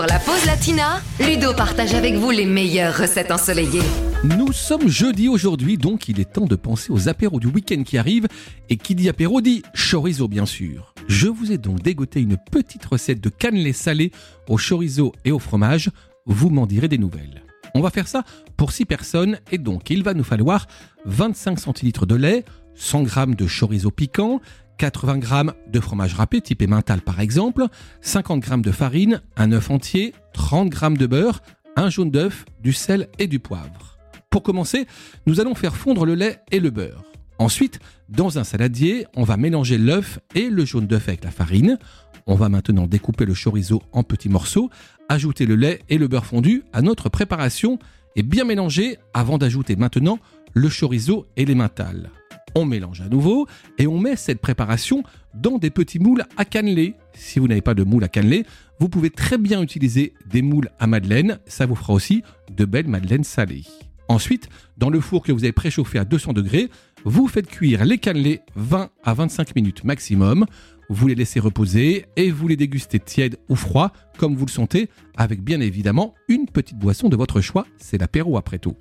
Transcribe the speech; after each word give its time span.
Pour 0.00 0.08
la 0.08 0.18
pause 0.18 0.46
latina, 0.46 1.02
Ludo 1.20 1.52
partage 1.52 1.92
avec 1.92 2.14
vous 2.14 2.30
les 2.30 2.46
meilleures 2.46 2.96
recettes 2.96 3.30
ensoleillées. 3.30 3.82
Nous 4.24 4.50
sommes 4.50 4.88
jeudi 4.88 5.28
aujourd'hui, 5.28 5.76
donc 5.76 6.08
il 6.08 6.18
est 6.20 6.32
temps 6.32 6.46
de 6.46 6.56
penser 6.56 6.90
aux 6.90 7.10
apéros 7.10 7.38
du 7.38 7.48
week-end 7.48 7.82
qui 7.82 7.98
arrive. 7.98 8.26
Et 8.70 8.78
qui 8.78 8.94
dit 8.94 9.10
apéro 9.10 9.42
dit 9.42 9.62
chorizo, 9.74 10.26
bien 10.26 10.46
sûr. 10.46 10.94
Je 11.06 11.28
vous 11.28 11.52
ai 11.52 11.58
donc 11.58 11.82
dégoté 11.82 12.22
une 12.22 12.38
petite 12.50 12.86
recette 12.86 13.20
de 13.20 13.28
cannelé 13.28 13.74
salé 13.74 14.10
au 14.48 14.56
chorizo 14.56 15.12
et 15.26 15.32
au 15.32 15.38
fromage. 15.38 15.90
Vous 16.24 16.48
m'en 16.48 16.64
direz 16.64 16.88
des 16.88 16.96
nouvelles. 16.96 17.42
On 17.74 17.82
va 17.82 17.90
faire 17.90 18.08
ça 18.08 18.24
pour 18.56 18.72
6 18.72 18.86
personnes 18.86 19.38
et 19.52 19.58
donc 19.58 19.90
il 19.90 20.02
va 20.02 20.14
nous 20.14 20.24
falloir 20.24 20.66
25 21.04 21.60
centilitres 21.60 22.06
de 22.06 22.14
lait, 22.14 22.46
100 22.74 23.04
g 23.04 23.26
de 23.36 23.46
chorizo 23.46 23.90
piquant, 23.90 24.40
80 24.80 25.20
g 25.20 25.52
de 25.70 25.78
fromage 25.78 26.14
râpé 26.14 26.40
type 26.40 26.62
emmental 26.62 27.02
par 27.02 27.20
exemple, 27.20 27.66
50 28.00 28.42
g 28.42 28.56
de 28.62 28.70
farine, 28.70 29.20
un 29.36 29.52
œuf 29.52 29.70
entier, 29.70 30.14
30 30.32 30.72
g 30.72 30.88
de 30.96 31.06
beurre, 31.06 31.42
un 31.76 31.90
jaune 31.90 32.10
d'œuf, 32.10 32.46
du 32.62 32.72
sel 32.72 33.08
et 33.18 33.26
du 33.26 33.40
poivre. 33.40 33.98
Pour 34.30 34.42
commencer, 34.42 34.86
nous 35.26 35.38
allons 35.38 35.54
faire 35.54 35.76
fondre 35.76 36.06
le 36.06 36.14
lait 36.14 36.40
et 36.50 36.60
le 36.60 36.70
beurre. 36.70 37.04
Ensuite, 37.38 37.78
dans 38.08 38.38
un 38.38 38.44
saladier, 38.44 39.06
on 39.14 39.22
va 39.22 39.36
mélanger 39.36 39.76
l'œuf 39.76 40.18
et 40.34 40.48
le 40.48 40.64
jaune 40.64 40.86
d'œuf 40.86 41.08
avec 41.08 41.24
la 41.24 41.30
farine. 41.30 41.78
On 42.26 42.34
va 42.34 42.48
maintenant 42.48 42.86
découper 42.86 43.26
le 43.26 43.34
chorizo 43.34 43.82
en 43.92 44.02
petits 44.02 44.30
morceaux, 44.30 44.70
ajouter 45.10 45.44
le 45.44 45.56
lait 45.56 45.80
et 45.90 45.98
le 45.98 46.08
beurre 46.08 46.24
fondu 46.24 46.62
à 46.72 46.80
notre 46.80 47.10
préparation 47.10 47.78
et 48.16 48.22
bien 48.22 48.44
mélanger 48.44 48.96
avant 49.12 49.36
d'ajouter 49.36 49.76
maintenant 49.76 50.18
le 50.54 50.70
chorizo 50.70 51.26
et 51.36 51.44
l'emmental. 51.44 52.10
On 52.54 52.64
mélange 52.64 53.00
à 53.00 53.08
nouveau 53.08 53.46
et 53.78 53.86
on 53.86 53.98
met 53.98 54.16
cette 54.16 54.40
préparation 54.40 55.02
dans 55.34 55.58
des 55.58 55.70
petits 55.70 55.98
moules 55.98 56.24
à 56.36 56.44
cannelé. 56.44 56.94
Si 57.14 57.38
vous 57.38 57.48
n'avez 57.48 57.60
pas 57.60 57.74
de 57.74 57.84
moule 57.84 58.04
à 58.04 58.08
cannelé, 58.08 58.44
vous 58.78 58.88
pouvez 58.88 59.10
très 59.10 59.38
bien 59.38 59.62
utiliser 59.62 60.14
des 60.26 60.42
moules 60.42 60.70
à 60.78 60.86
madeleine, 60.86 61.38
ça 61.46 61.66
vous 61.66 61.74
fera 61.74 61.92
aussi 61.92 62.22
de 62.50 62.64
belles 62.64 62.88
madeleines 62.88 63.24
salées. 63.24 63.64
Ensuite, 64.08 64.48
dans 64.76 64.90
le 64.90 65.00
four 65.00 65.22
que 65.22 65.30
vous 65.30 65.44
avez 65.44 65.52
préchauffé 65.52 65.98
à 65.98 66.04
200 66.04 66.32
degrés, 66.32 66.68
vous 67.04 67.28
faites 67.28 67.46
cuire 67.46 67.84
les 67.84 67.98
cannelés 67.98 68.40
20 68.56 68.90
à 69.04 69.14
25 69.14 69.54
minutes 69.54 69.84
maximum. 69.84 70.46
Vous 70.88 71.06
les 71.06 71.14
laissez 71.14 71.38
reposer 71.38 72.06
et 72.16 72.32
vous 72.32 72.48
les 72.48 72.56
dégustez 72.56 72.98
tièdes 72.98 73.36
ou 73.48 73.54
froids, 73.54 73.92
comme 74.18 74.34
vous 74.34 74.46
le 74.46 74.50
sentez, 74.50 74.88
avec 75.16 75.44
bien 75.44 75.60
évidemment 75.60 76.14
une 76.26 76.46
petite 76.46 76.78
boisson 76.78 77.08
de 77.08 77.16
votre 77.16 77.40
choix. 77.40 77.66
C'est 77.78 77.98
l'apéro 77.98 78.36
après 78.36 78.58
tout. 78.58 78.74